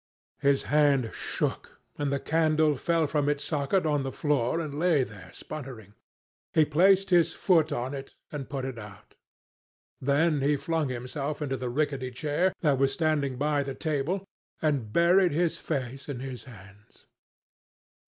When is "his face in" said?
15.33-16.19